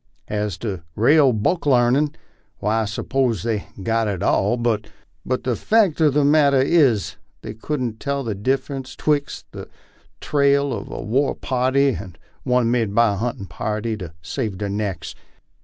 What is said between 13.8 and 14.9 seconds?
to save their